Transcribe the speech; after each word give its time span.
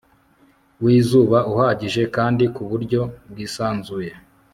wizuba 0.83 1.37
uhagije 1.51 2.01
kandi 2.15 2.43
ku 2.55 2.61
buryo 2.69 3.01
bwisanzuye 3.31 4.11